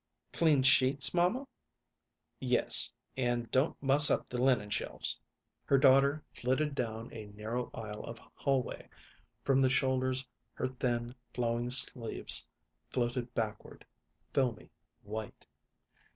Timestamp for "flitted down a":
6.33-7.27